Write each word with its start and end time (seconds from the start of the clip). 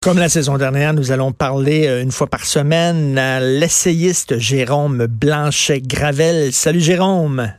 Comme 0.00 0.18
la 0.18 0.28
saison 0.28 0.56
dernière, 0.58 0.94
nous 0.94 1.10
allons 1.10 1.32
parler 1.32 1.88
euh, 1.88 2.02
une 2.04 2.12
fois 2.12 2.28
par 2.28 2.44
semaine 2.44 3.18
à 3.18 3.40
l'essayiste 3.40 4.38
Jérôme 4.38 5.08
Blanchet-Gravel. 5.10 6.52
Salut 6.52 6.78
Jérôme. 6.78 7.52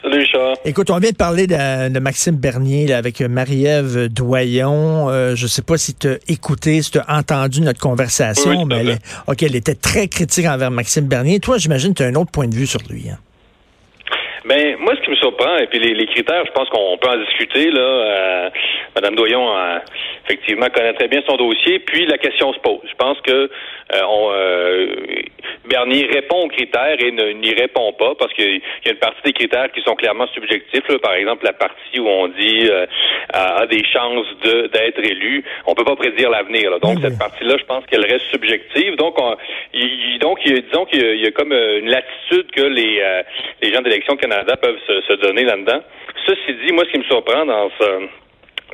Salut 0.00 0.20
Richard. 0.20 0.54
Écoute, 0.64 0.90
on 0.90 0.98
vient 0.98 1.10
de 1.10 1.16
parler 1.16 1.48
de, 1.48 1.92
de 1.92 1.98
Maxime 1.98 2.36
Bernier 2.36 2.86
là, 2.86 2.98
avec 2.98 3.20
Marie-Ève 3.20 4.06
Doyon. 4.06 5.10
Euh, 5.10 5.34
je 5.34 5.48
sais 5.48 5.62
pas 5.62 5.76
si 5.76 5.96
tu 5.96 6.06
as 6.06 6.18
écouté, 6.28 6.80
si 6.80 6.92
tu 6.92 6.98
as 6.98 7.12
entendu 7.12 7.60
notre 7.60 7.80
conversation, 7.80 8.50
Oui, 8.52 8.64
mais 8.66 8.76
elle, 8.78 8.98
ok, 9.26 9.42
elle 9.42 9.56
était 9.56 9.74
très 9.74 10.06
critique 10.06 10.46
envers 10.46 10.70
Maxime 10.70 11.08
Bernier. 11.08 11.40
Toi, 11.40 11.58
j'imagine 11.58 11.92
que 11.92 11.98
tu 11.98 12.02
as 12.04 12.06
un 12.06 12.14
autre 12.14 12.30
point 12.30 12.46
de 12.46 12.54
vue 12.54 12.68
sur 12.68 12.82
lui. 12.88 13.06
Hein. 13.10 13.18
Ben 14.46 14.76
moi, 14.78 14.92
ce 14.94 15.00
qui 15.02 15.10
me 15.10 15.16
surprend, 15.16 15.56
et 15.56 15.66
puis 15.66 15.78
les, 15.80 15.94
les 15.94 16.06
critères, 16.06 16.44
je 16.46 16.52
pense 16.52 16.68
qu'on 16.68 16.98
peut 16.98 17.08
en 17.08 17.16
discuter. 17.16 17.70
Là, 17.70 17.80
euh, 17.80 18.50
Madame 18.94 19.14
Doyon, 19.16 19.56
euh, 19.56 19.78
effectivement, 20.24 20.66
connaît 20.72 20.94
très 20.94 21.08
bien 21.08 21.22
son 21.28 21.36
dossier. 21.36 21.78
Puis 21.80 22.06
la 22.06 22.18
question 22.18 22.52
se 22.52 22.58
pose. 22.60 22.80
Je 22.88 22.94
pense 22.96 23.20
que 23.20 23.32
euh, 23.32 24.00
on, 24.08 24.32
euh, 24.32 24.86
Bernier 25.68 26.06
répond 26.12 26.44
aux 26.44 26.48
critères 26.48 26.96
et 26.98 27.10
n'y 27.10 27.52
répond 27.54 27.92
pas 27.92 28.14
parce 28.18 28.32
qu'il 28.34 28.60
y 28.84 28.88
a 28.88 28.92
une 28.92 28.98
partie 28.98 29.22
des 29.24 29.32
critères 29.32 29.70
qui 29.72 29.80
sont 29.82 29.94
clairement 29.94 30.26
subjectifs. 30.28 30.86
là. 30.88 30.98
Par 30.98 31.14
exemple, 31.14 31.44
la 31.44 31.52
partie 31.52 31.98
où 31.98 32.08
on 32.08 32.28
dit 32.28 32.68
euh, 32.70 32.86
a 33.32 33.66
des 33.66 33.84
chances 33.84 34.26
de 34.42 34.66
d'être 34.68 34.98
élu. 34.98 35.44
On 35.66 35.74
peut 35.74 35.84
pas 35.84 35.96
prédire 35.96 36.30
l'avenir. 36.30 36.70
Donc 36.80 36.96
Oui, 36.96 37.02
cette 37.02 37.18
partie-là, 37.18 37.56
je 37.58 37.64
pense 37.64 37.84
qu'elle 37.86 38.04
reste 38.04 38.26
subjective. 38.30 38.96
Donc, 38.96 39.20
on, 39.20 39.36
il, 39.72 40.18
donc 40.20 40.38
il 40.44 40.62
disons 40.62 40.84
qu'il 40.86 41.02
y 41.02 41.04
a, 41.04 41.12
il 41.14 41.22
y 41.22 41.26
a 41.26 41.30
comme 41.30 41.52
euh, 41.52 41.80
une 41.80 41.90
latitude 41.90 42.50
que 42.50 42.62
les 42.62 43.00
euh, 43.00 43.22
les 43.62 43.72
gens 43.72 43.82
d'Élection 43.82 44.16
Canada 44.16 44.56
peuvent 44.56 44.80
se, 44.86 45.00
se 45.02 45.12
donner 45.14 45.44
là-dedans. 45.44 45.80
Ceci 46.26 46.54
dit, 46.64 46.72
moi, 46.72 46.84
ce 46.86 46.92
qui 46.92 46.98
me 46.98 47.04
surprend 47.04 47.44
dans 47.44 47.70
ce 47.78 48.08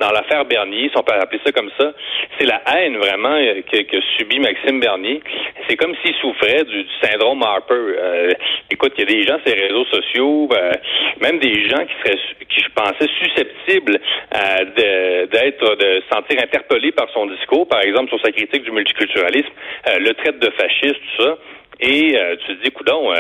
dans 0.01 0.11
l'affaire 0.11 0.45
Bernier, 0.47 0.89
si 0.89 0.99
on 0.99 1.03
peut 1.03 1.13
appeler 1.13 1.41
ça 1.45 1.53
comme 1.53 1.71
ça, 1.79 1.93
c'est 2.39 2.47
la 2.47 2.61
haine 2.75 2.97
vraiment 2.97 3.35
euh, 3.37 3.61
que, 3.71 3.83
que 3.83 4.01
subit 4.17 4.41
Maxime 4.41 4.81
Bernier. 4.81 5.21
C'est 5.69 5.77
comme 5.77 5.95
s'il 6.03 6.15
souffrait 6.17 6.65
du, 6.65 6.83
du 6.83 6.91
syndrome 7.03 7.43
Harper. 7.43 7.75
Euh, 7.75 8.33
écoute, 8.71 8.93
il 8.97 9.01
y 9.01 9.03
a 9.03 9.15
des 9.15 9.23
gens 9.23 9.39
sur 9.45 9.55
les 9.55 9.63
réseaux 9.67 9.85
sociaux, 9.85 10.49
euh, 10.53 10.73
même 11.21 11.39
des 11.39 11.69
gens 11.69 11.85
qui 11.85 11.95
seraient, 12.03 12.19
qui 12.49 12.61
je 12.61 12.71
pensais 12.75 13.09
susceptibles 13.21 14.01
euh, 14.35 14.65
de- 14.65 15.27
d'être, 15.27 15.77
de 15.77 16.01
se 16.01 16.09
sentir 16.15 16.41
interpellés 16.43 16.93
par 16.93 17.09
son 17.11 17.27
discours, 17.27 17.69
par 17.69 17.83
exemple 17.83 18.09
sur 18.09 18.21
sa 18.23 18.33
critique 18.33 18.63
du 18.65 18.71
multiculturalisme, 18.73 19.51
euh, 19.89 19.99
le 19.99 20.15
traite 20.15 20.39
de 20.39 20.51
fasciste, 20.51 20.97
tout 21.17 21.23
ça. 21.25 21.37
Et 21.81 22.17
euh, 22.17 22.37
tu 22.47 22.57
te 22.57 22.63
dis, 22.65 22.71
coudon, 22.73 23.13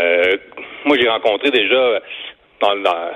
moi 0.84 0.96
j'ai 0.98 1.08
rencontré 1.08 1.50
déjà 1.50 2.00
dans, 2.60 2.76
dans 2.76 3.10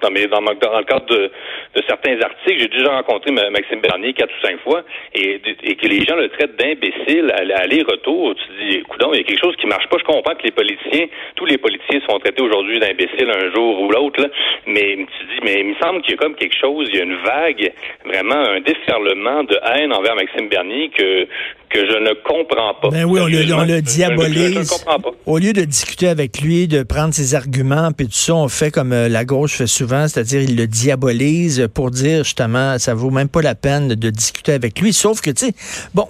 dans, 0.00 0.10
mes, 0.10 0.26
dans, 0.26 0.40
le 0.40 0.84
cadre 0.84 1.06
de, 1.06 1.30
de 1.74 1.82
certains 1.86 2.20
articles, 2.20 2.58
j'ai 2.58 2.68
déjà 2.68 2.90
rencontré 2.90 3.30
Ma- 3.32 3.50
Maxime 3.50 3.80
Bernier 3.80 4.12
quatre 4.12 4.32
ou 4.32 4.46
cinq 4.46 4.60
fois 4.60 4.82
et, 5.14 5.40
et 5.62 5.76
que 5.76 5.86
les 5.86 6.04
gens 6.04 6.16
le 6.16 6.28
traitent 6.28 6.56
d'imbécile 6.56 7.32
à, 7.32 7.58
à 7.58 7.62
aller-retour. 7.62 8.34
Tu 8.34 8.44
te 8.46 8.52
dis, 8.62 8.76
écoute, 8.78 9.00
il 9.12 9.18
y 9.18 9.20
a 9.20 9.24
quelque 9.24 9.40
chose 9.42 9.56
qui 9.56 9.66
marche 9.66 9.88
pas. 9.88 9.98
Je 9.98 10.04
comprends 10.04 10.34
que 10.34 10.44
les 10.44 10.50
politiciens, 10.52 11.06
tous 11.36 11.46
les 11.46 11.58
politiciens 11.58 12.00
sont 12.08 12.18
traités 12.18 12.42
aujourd'hui 12.42 12.78
d'imbéciles 12.80 13.30
un 13.30 13.52
jour 13.54 13.80
ou 13.80 13.90
l'autre, 13.90 14.30
mais 14.66 14.96
tu 14.96 15.24
dis, 15.26 15.40
mais 15.42 15.60
il 15.60 15.66
me 15.66 15.74
semble 15.76 16.02
qu'il 16.02 16.12
y 16.12 16.14
a 16.14 16.18
comme 16.18 16.34
quelque 16.34 16.56
chose, 16.56 16.88
il 16.90 16.96
y 16.96 17.00
a 17.00 17.04
une 17.04 17.16
vague, 17.16 17.72
vraiment 18.04 18.34
un 18.36 18.60
déferlement 18.60 19.44
de 19.44 19.58
haine 19.74 19.92
envers 19.92 20.14
Maxime 20.14 20.48
Bernier 20.48 20.90
que 20.90 21.26
que 21.70 21.78
je 21.78 21.98
ne 22.02 22.14
comprends 22.24 22.74
pas. 22.82 22.88
Ben 22.90 23.04
oui, 23.04 23.20
on 23.20 23.26
le, 23.26 23.54
on 23.54 23.60
le 23.64 23.66
Je- 23.66 23.66
je- 23.66 23.66
Je, 23.66 23.74
ne 23.74 23.80
diabolise. 23.80 24.68
comprends 24.68 24.98
pas. 24.98 25.10
Au 25.26 25.38
lieu 25.38 25.52
de 25.52 25.62
discuter 25.64 26.08
avec 26.08 26.40
lui, 26.40 26.66
de 26.68 26.82
prendre 26.82 27.14
ses 27.14 27.34
arguments, 27.34 27.92
puis 27.92 28.06
tout 28.08 28.12
ça, 28.12 28.34
on 28.34 28.48
fait 28.48 28.70
comme 28.70 28.92
euh, 28.92 29.08
la 29.08 29.24
gauche 29.24 29.52
fait 29.52 29.66
souvent, 29.68 30.08
c'est-à-dire 30.08 30.42
il 30.42 30.56
le 30.56 30.66
diabolise 30.66 31.68
pour 31.72 31.90
dire 31.92 32.24
justement, 32.24 32.78
ça 32.78 32.94
vaut 32.94 33.10
même 33.10 33.28
pas 33.28 33.40
la 33.42 33.54
peine 33.54 33.88
de 33.94 34.10
discuter 34.10 34.52
avec 34.52 34.80
lui. 34.80 34.92
Sauf 34.92 35.20
que, 35.20 35.30
tu 35.30 35.46
sais, 35.46 35.52
bon, 35.94 36.06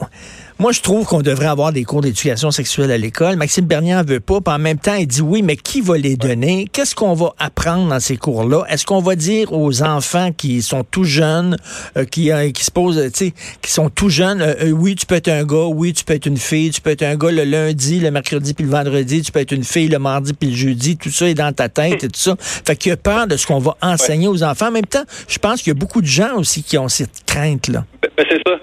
moi 0.60 0.72
je 0.72 0.82
trouve 0.82 1.06
qu'on 1.06 1.22
devrait 1.22 1.46
avoir 1.46 1.72
des 1.72 1.84
cours 1.84 2.02
d'éducation 2.02 2.50
sexuelle 2.50 2.90
à 2.90 2.98
l'école. 2.98 3.36
Maxime 3.36 3.64
Bernier 3.64 3.96
en 3.96 4.04
veut 4.04 4.20
pas, 4.20 4.42
puis 4.42 4.54
en 4.54 4.58
même 4.58 4.78
temps, 4.78 4.94
il 4.94 5.06
dit 5.06 5.22
oui, 5.22 5.40
mais 5.42 5.56
qui 5.56 5.80
va 5.80 5.96
les 5.96 6.16
donner? 6.16 6.66
Qu'est-ce 6.70 6.94
qu'on 6.94 7.14
va 7.14 7.32
apprendre 7.38 7.88
dans 7.88 7.98
ces 7.98 8.18
cours-là? 8.18 8.64
Est-ce 8.68 8.84
qu'on 8.84 9.00
va 9.00 9.16
dire 9.16 9.54
aux 9.54 9.82
enfants 9.82 10.32
qui 10.36 10.60
sont 10.60 10.84
tout 10.84 11.04
jeunes, 11.04 11.56
euh, 11.96 12.04
qui, 12.04 12.30
euh, 12.30 12.50
qui 12.50 12.62
se 12.62 12.70
posent, 12.70 13.02
tu 13.12 13.26
sais, 13.26 13.34
qui 13.62 13.72
sont 13.72 13.88
tout 13.88 14.10
jeunes, 14.10 14.42
euh, 14.42 14.54
euh, 14.64 14.70
oui, 14.70 14.94
tu 14.96 15.06
peux 15.06 15.14
être 15.14 15.28
un 15.28 15.44
gars, 15.44 15.64
oui, 15.64 15.94
tu 15.94 16.04
peux 16.04 16.12
être 16.12 16.26
une 16.26 16.36
fille, 16.36 16.70
tu 16.70 16.82
peux 16.82 16.90
être 16.90 17.04
un 17.04 17.16
gars 17.16 17.32
le 17.32 17.44
lundi, 17.44 17.98
le 17.98 18.10
mercredi 18.10 18.52
puis 18.52 18.66
le 18.66 18.70
vendredi, 18.70 19.22
tu 19.22 19.32
peux 19.32 19.40
être 19.40 19.52
une 19.52 19.64
fille 19.64 19.88
le 19.88 19.98
mardi 19.98 20.34
puis 20.34 20.50
le 20.50 20.56
jeudi, 20.56 20.98
tout 20.98 21.10
ça 21.10 21.26
est 21.26 21.34
dans 21.34 21.54
ta 21.54 21.70
tête 21.70 22.04
et 22.04 22.08
tout 22.08 22.20
ça. 22.20 22.36
Fait 22.38 22.76
qu'il 22.76 22.90
y 22.90 22.92
a 22.92 22.98
peur 22.98 23.26
de 23.26 23.38
ce 23.38 23.46
qu'on 23.46 23.60
va 23.60 23.78
enseigner 23.80 24.28
aux 24.28 24.42
enfants. 24.42 24.68
En 24.68 24.72
même 24.72 24.84
temps, 24.84 25.04
je 25.26 25.38
pense 25.38 25.62
qu'il 25.62 25.68
y 25.68 25.76
a 25.76 25.78
beaucoup 25.78 26.02
de 26.02 26.06
gens 26.06 26.36
aussi 26.36 26.62
qui 26.62 26.76
ont 26.76 26.88
cette 26.88 27.24
crainte-là. 27.26 27.86
Ben, 28.02 28.10
ben, 28.14 28.26
c'est 28.28 28.42
ça. 28.46 28.58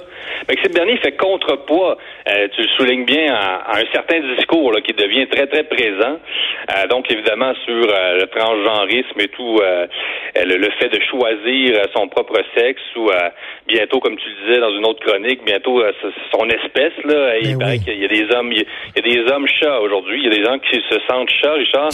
Maxime 0.48 0.72
Bernier 0.74 0.98
fait 0.98 1.18
contrepoids, 1.18 1.98
euh, 2.30 2.48
tu 2.56 2.62
le 2.62 2.68
soulignes 2.78 3.06
bien, 3.06 3.34
à, 3.34 3.56
à 3.72 3.80
un 3.80 3.86
certain 3.92 4.20
discours 4.36 4.72
là, 4.72 4.82
qui 4.82 4.94
devient 4.94 5.28
très, 5.28 5.48
très 5.48 5.64
présent. 5.64 6.18
Euh, 6.76 6.88
donc, 6.88 7.12
évidemment, 7.12 7.54
sur 7.66 7.74
euh, 7.90 8.20
le 8.22 8.28
transgenrisme 8.28 9.20
et 9.20 9.28
tout, 9.30 9.60
euh, 9.62 9.88
le, 10.36 10.56
le 10.58 10.70
fait 10.80 10.90
de 10.90 11.00
choisir 11.10 11.78
euh, 11.80 11.84
son 11.96 12.08
propre 12.08 12.40
sexe 12.56 12.82
ou 12.96 13.10
euh, 13.10 13.30
bientôt, 13.68 14.00
comme 14.00 14.18
tu 14.18 14.30
le 14.30 14.46
disais 14.48 14.60
dans 14.62 14.72
une 14.72 14.86
autre 14.86 15.06
chronique, 15.06 15.44
bientôt 15.46 15.82
euh, 15.82 15.92
son 16.32 16.48
espèce. 16.50 16.94
Là, 17.04 17.38
il 17.40 17.58
Ben 17.58 17.70
oui. 17.72 17.80
qu'il 17.84 18.00
y 18.02 18.06
a 18.06 18.08
des 18.08 18.34
hommes, 18.36 18.52
il 18.52 18.60
y 18.60 18.62
a, 18.62 18.66
il 18.96 19.02
des 19.04 19.32
hommes 19.32 19.48
chats 19.48 19.80
aujourd'hui. 19.82 20.20
Il 20.24 20.26
y 20.26 20.36
a 20.36 20.38
des 20.38 20.44
gens 20.44 20.60
qui 20.60 20.76
se 20.90 21.00
sentent 21.10 21.30
chats, 21.42 21.54
Richard. 21.54 21.90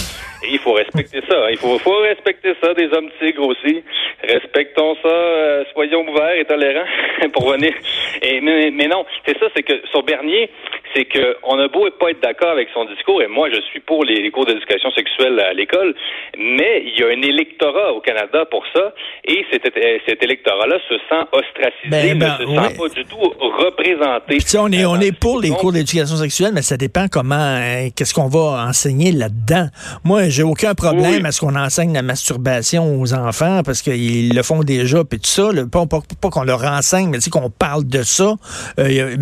Et 0.46 0.50
il 0.52 0.59
faut 0.59 0.74
respecter 0.74 1.22
ça. 1.30 1.50
Il 1.52 1.58
faut, 1.58 1.78
faut 1.80 1.97
respecter 2.00 2.53
ça. 2.62 2.74
Des 2.74 2.88
hommes 2.94 3.09
tigres 3.19 3.47
aussi. 3.47 3.84
Respectons 4.24 4.96
ça. 5.02 5.09
euh, 5.09 5.63
soyons 5.74 6.06
ouverts 6.08 6.36
et 6.38 6.46
tolérants 6.46 6.86
pour 7.34 7.50
venir. 7.52 7.74
Et, 8.22 8.42
mais, 8.44 8.88
non, 8.88 9.06
c'est 9.26 9.38
ça, 9.40 9.48
c'est 9.56 9.64
que 9.64 9.86
sur 9.88 10.04
Bernier, 10.04 10.50
c'est 10.96 11.06
que 11.06 11.38
on 11.44 11.58
a 11.59 11.68
beau 11.68 11.88
pas 12.00 12.12
être 12.12 12.22
d'accord 12.22 12.52
avec 12.52 12.70
son 12.74 12.86
discours, 12.86 13.22
et 13.22 13.28
moi 13.28 13.50
je 13.54 13.62
suis 13.62 13.80
pour 13.80 14.04
les, 14.04 14.22
les 14.22 14.31
cours 14.31 14.46
d'éducation 14.46 14.92
sexuelle 14.92 15.40
à 15.40 15.54
l'école, 15.54 15.94
mais 16.38 16.84
il 16.86 17.00
y 17.00 17.04
a 17.04 17.08
un 17.08 17.22
électorat 17.22 17.94
au 17.94 18.02
Canada 18.02 18.46
pour 18.50 18.64
ça, 18.74 18.94
et 19.26 19.46
cet, 19.52 19.64
cet 20.08 20.24
électorat-là 20.24 20.78
se 20.90 20.96
sent 20.96 21.24
ostracisé, 21.31 21.90
Ben, 21.90 22.18
ben, 22.20 22.38
ne 22.40 22.46
se 22.46 22.50
ouais. 22.50 22.68
sent 22.70 22.78
pas 22.78 22.90
du 22.90 23.06
tout 23.06 23.18
représenté. 23.18 24.38
Puis, 24.38 24.58
on 24.58 24.72
est, 24.72 24.86
on 24.86 25.00
est 25.00 25.18
pour 25.18 25.40
les 25.40 25.50
cours 25.50 25.72
d'éducation 25.72 26.16
sexuelle, 26.16 26.52
mais 26.54 26.62
ça 26.62 26.78
dépend 26.78 27.08
comment, 27.12 27.36
hein, 27.36 27.90
qu'est-ce 27.96 28.14
qu'on 28.14 28.28
va 28.28 28.66
enseigner 28.68 29.12
là-dedans. 29.12 29.68
Moi, 30.04 30.30
j'ai 30.30 30.44
aucun 30.44 30.74
problème 30.74 31.22
Oui. 31.22 31.25
à 31.28 31.31
ce 31.31 31.40
qu'on 31.42 31.56
enseigne 31.56 31.94
la 31.94 32.02
masturbation 32.02 33.00
aux 33.00 33.14
enfants 33.14 33.62
parce 33.66 33.81
qu'ils 33.81 34.36
le 34.36 34.44
font 34.44 34.64
déjà, 34.64 35.04
puis 35.04 35.20
tout 35.20 35.28
ça. 35.28 35.52
là. 35.52 35.64
pas 35.72 35.86
pas, 35.86 36.00
pas 36.22 36.30
qu'on 36.30 36.44
leur 36.44 36.64
enseigne, 36.64 37.10
mais 37.10 37.18
tu 37.18 37.24
sais, 37.25 37.30
qu'on 37.30 37.50
parle 37.50 37.86
de 37.86 38.04
ça. 38.04 38.34
Euh, 38.80 39.16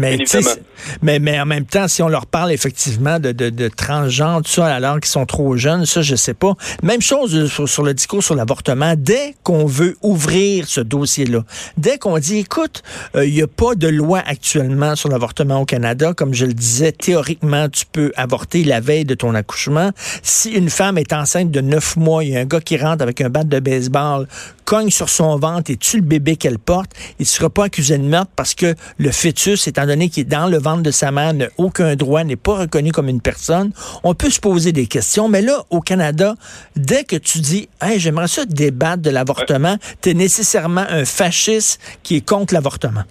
mais, 1.02 1.20
mais 1.20 1.40
en 1.40 1.46
même 1.46 1.61
temps, 1.66 1.88
si 1.88 2.02
on 2.02 2.10
leur 2.10 2.26
parle 2.26 2.52
effectivement 2.52 3.20
de, 3.20 3.32
de, 3.32 3.50
de 3.50 3.68
transgenre, 3.68 4.42
tout 4.44 4.52
ça, 4.52 4.68
alors 4.68 5.00
qu'ils 5.00 5.10
sont 5.10 5.26
trop 5.26 5.56
jeunes, 5.58 5.86
ça, 5.86 6.02
je 6.02 6.16
sais 6.16 6.34
pas. 6.34 6.56
Même 6.84 7.02
chose 7.02 7.36
euh, 7.36 7.66
sur, 7.68 7.84
le 7.84 7.94
discours 7.94 8.24
sur 8.24 8.36
l'avortement. 8.36 8.94
Dès 8.98 9.36
qu'on 9.44 9.66
veut 9.66 9.98
ouvrir 10.02 10.68
ce 10.68 10.82
dossier-là, 10.82 11.44
dès 11.78 11.98
qu'on 11.98 12.18
dit, 12.20 12.38
écoute, 12.38 12.84
euh, 13.16 13.26
il 13.26 13.34
n'y 13.34 13.42
a 13.42 13.48
pas 13.48 13.76
de 13.76 13.88
loi 13.88 14.22
actuellement 14.26 14.96
sur 14.96 15.10
l'avortement 15.10 15.62
au 15.62 15.66
Canada, 15.66 16.14
comme 16.14 16.34
je 16.34 16.46
le 16.46 16.54
disais, 16.54 16.92
théoriquement, 16.92 17.70
tu 17.70 17.86
peux 17.92 18.12
avorter 18.16 18.64
la 18.64 18.80
veille 18.80 19.06
de 19.06 19.16
ton 19.16 19.36
accouchement. 19.36 19.92
Si 20.24 20.52
une 20.52 20.70
femme 20.70 20.98
est 20.98 21.14
enceinte 21.14 21.52
de 21.52 21.62
neuf 21.62 21.96
mois, 21.98 22.24
il 22.24 22.32
y 22.32 22.38
a 22.38 22.42
un 22.42 22.46
gars 22.46 22.62
qui 22.62 22.78
rentre 22.78 23.04
avec 23.04 23.22
un 23.22 23.30
bat 23.30 23.44
de 23.44 23.60
baseball, 23.60 24.28
cogne 24.66 24.90
sur 24.90 25.10
son 25.10 25.38
ventre 25.38 25.72
et 25.72 25.78
tue 25.78 25.98
le 25.98 26.04
bébé 26.04 26.36
qu'elle 26.36 26.60
porte, 26.60 26.92
il 27.20 27.24
ne 27.24 27.26
sera 27.26 27.50
pas 27.50 27.66
accusé 27.66 27.98
de 27.98 28.04
meurtre 28.04 28.32
parce 28.36 28.54
que 28.54 28.76
le 28.98 29.12
fœtus, 29.12 29.68
étant 29.68 29.86
donné 29.86 30.10
qu'il 30.10 30.22
est 30.22 30.26
dans 30.26 30.48
le 30.48 30.58
ventre 30.58 30.84
de 30.84 30.92
sa 30.92 31.12
mère, 31.12 31.34
n'a 31.34 31.48
aucun 31.58 31.96
droit, 31.96 32.24
n'est 32.24 32.36
pas 32.36 32.58
reconnu 32.58 32.92
comme 32.92 33.10
une 33.10 33.22
personne. 33.22 33.72
On 34.04 34.14
peut 34.14 34.30
se 34.30 34.40
poser 34.40 34.72
des 34.72 34.88
questions, 34.88 35.28
mais 35.30 35.42
là, 35.42 35.64
au 35.70 35.82
Canada, 35.82 36.36
dès 36.76 37.04
que 37.04 37.16
tu 37.16 37.40
dis, 37.40 37.70
hey, 37.82 38.00
j'aimerais 38.00 38.28
ça 38.28 38.46
débattre 38.46 39.02
de 39.02 39.10
l'avortement, 39.10 39.78
tu 40.02 40.10
es 40.10 40.14
nécessairement 40.14 40.86
un 40.90 41.06
fasciste 41.06 41.80
qui 42.04 42.18
est 42.18 42.28
contre 42.28 42.54
l'avortement. 42.54 43.04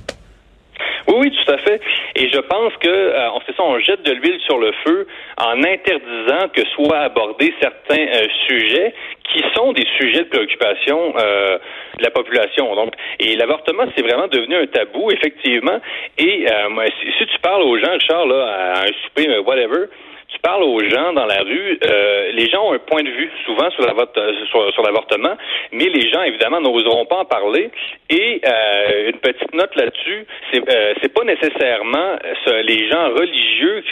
Oui, 1.09 1.15
oui, 1.21 1.33
tout 1.45 1.53
à 1.53 1.59
fait. 1.59 1.81
Et 2.21 2.29
je 2.29 2.39
pense 2.39 2.75
que 2.83 2.87
euh, 2.87 3.31
on 3.33 3.41
fait 3.41 3.55
ça, 3.57 3.63
on 3.63 3.79
jette 3.79 4.03
de 4.03 4.13
l'huile 4.13 4.39
sur 4.41 4.59
le 4.59 4.73
feu 4.85 5.07
en 5.39 5.57
interdisant 5.65 6.51
que 6.53 6.61
soient 6.77 6.99
abordés 6.99 7.55
certains 7.63 8.07
euh, 8.09 8.27
sujets 8.47 8.93
qui 9.33 9.43
sont 9.57 9.73
des 9.73 9.87
sujets 9.99 10.25
de 10.25 10.29
préoccupation 10.29 11.15
euh, 11.17 11.57
de 11.97 12.03
la 12.03 12.11
population. 12.11 12.75
Donc, 12.75 12.93
et 13.21 13.37
l'avortement, 13.37 13.85
c'est 13.97 14.03
vraiment 14.03 14.29
devenu 14.29 14.55
un 14.55 14.67
tabou, 14.67 15.11
effectivement. 15.11 15.81
Et 16.19 16.45
si, 16.47 17.13
si, 17.19 17.27
tu 17.27 17.39
parles 17.41 17.63
aux 17.63 17.79
gens, 17.79 17.99
Charles, 18.07 18.29
là, 18.29 18.75
à 18.75 18.83
un 18.83 18.93
souper, 19.05 19.39
whatever, 19.39 19.87
tu 20.33 20.39
parles 20.41 20.63
aux 20.63 20.81
gens 20.89 21.13
dans 21.13 21.27
la 21.27 21.43
rue, 21.43 21.79
euh, 21.85 22.33
les 22.33 22.49
gens 22.49 22.69
ont 22.69 22.73
un 22.73 22.79
point 22.79 23.03
de 23.03 23.11
vue 23.11 23.31
souvent 23.45 23.71
sur, 23.71 23.85
euh, 23.85 24.73
sur, 24.73 24.83
l'avortement, 24.83 25.37
mais 25.73 25.87
les 25.87 26.09
gens 26.11 26.23
évidemment 26.23 26.61
n'oseront 26.61 27.07
pas 27.07 27.17
en 27.17 27.25
parler. 27.25 27.71
Et 28.09 28.41
euh, 28.47 29.11
une 29.11 29.19
petite 29.19 29.55
note 29.55 29.75
là-dessus, 29.77 30.27
c'est 30.53 30.61
c'est 31.03 31.13
pas 31.13 31.25
nécessairement 31.25 32.17
les 32.65 32.89
gens 32.91 33.11
religieux. 33.11 33.83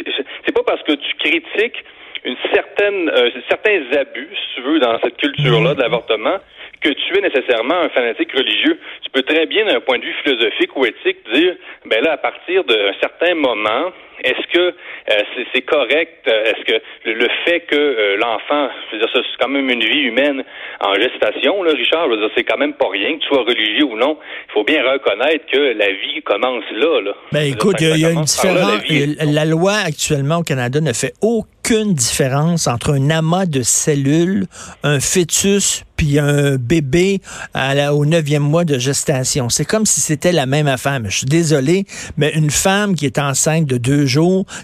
C'est 0.47 0.55
pas 0.55 0.63
parce 0.67 0.83
que 0.83 0.93
tu 0.93 1.15
critiques 1.19 1.85
une 2.25 2.37
certaine 2.53 3.11
certains 3.49 3.83
abus, 3.99 4.29
si 4.33 4.55
tu 4.57 4.61
veux, 4.63 4.79
dans 4.79 4.99
cette 5.01 5.17
culture-là 5.17 5.75
de 5.75 5.81
l'avortement 5.81 6.39
que 6.81 6.91
tu 6.91 7.19
es 7.19 7.21
nécessairement 7.21 7.75
un 7.75 7.89
fanatique 7.89 8.33
religieux. 8.33 8.79
Tu 9.03 9.11
peux 9.11 9.23
très 9.23 9.47
bien, 9.47 9.67
d'un 9.67 9.81
point 9.81 9.99
de 9.99 10.05
vue 10.05 10.15
philosophique 10.25 10.77
ou 10.77 10.85
éthique, 10.85 11.19
dire, 11.33 11.57
ben 11.87 12.03
là, 12.03 12.13
à 12.13 12.17
partir 12.17 12.65
d'un 12.65 12.93
certain 13.01 13.35
moment, 13.35 13.93
est-ce 14.25 14.53
que 14.53 14.59
euh, 14.59 15.45
c'est 15.55 15.63
correct? 15.63 16.27
Euh, 16.27 16.45
est-ce 16.45 16.65
que 16.65 16.83
le, 17.05 17.29
fait 17.45 17.61
que 17.61 17.77
euh, 17.77 18.17
l'enfant, 18.17 18.69
je 18.91 18.97
veux 18.97 19.01
dire, 19.01 19.09
c'est 19.13 19.23
quand 19.39 19.49
même 19.49 19.69
une 19.71 19.85
vie 19.85 20.01
humaine 20.01 20.43
en 20.81 20.95
gestation, 20.95 21.63
là, 21.63 21.73
Richard, 21.73 22.07
je 22.07 22.15
veux 22.15 22.21
dire, 22.21 22.31
c'est 22.37 22.45
quand 22.45 22.59
même 22.59 22.75
pas 22.75 22.89
rien, 22.91 23.15
que 23.15 23.23
tu 23.23 23.29
sois 23.29 23.43
religieux 23.43 23.85
ou 23.85 23.97
non. 23.97 24.19
Il 24.49 24.53
faut 24.53 24.65
bien 24.65 24.83
reconnaître 24.83 25.47
que 25.51 25.79
la 25.79 25.91
vie 25.91 26.23
commence 26.25 26.65
là. 26.73 27.01
là. 27.01 27.13
Ben 27.33 27.53
écoute, 27.53 27.77
il 27.81 27.99
y, 27.99 28.05
a 28.05 28.11
une 28.11 28.23
différence. 28.23 28.83
la, 29.23 29.45
loi 29.45 29.75
actuellement 29.87 30.39
au 30.39 30.43
Canada 30.43 30.81
ne 30.81 30.93
fait 30.93 31.15
aucune 31.23 31.95
différence 31.95 32.67
entre 32.67 32.95
un 32.95 33.11
amas 33.11 33.47
de 33.47 33.63
cellules, 33.63 34.47
un 34.83 35.01
fœtus 35.01 35.85
puis 35.97 36.19
un 36.19 36.57
bébé 36.57 37.21
à 37.55 37.93
au 37.93 38.07
neuvième 38.07 38.43
mois 38.43 38.65
de 38.65 38.79
gestation. 38.79 39.49
C'est 39.49 39.65
comme 39.65 39.85
si 39.85 40.01
c'était 40.01 40.33
la 40.33 40.47
même 40.47 40.69
affaire. 40.69 41.01
je 41.05 41.19
suis 41.19 41.27
désolé, 41.27 41.85
mais 42.17 42.33
une 42.35 42.51
femme 42.51 42.95
qui 42.95 43.05
est 43.05 43.19
enceinte 43.19 43.67
de 43.67 43.77
deux 43.77 44.07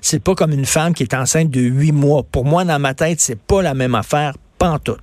c'est 0.01 0.23
pas 0.23 0.35
comme 0.35 0.53
une 0.53 0.65
femme 0.65 0.95
qui 0.95 1.03
est 1.03 1.15
enceinte 1.15 1.51
de 1.51 1.61
huit 1.61 1.93
mois. 1.93 2.23
Pour 2.23 2.45
moi, 2.45 2.65
dans 2.65 2.79
ma 2.79 2.95
tête, 2.95 3.21
c'est 3.21 3.39
pas 3.39 3.63
la 3.63 3.75
même 3.75 3.95
affaire, 3.95 4.35
pantoute. 4.59 5.01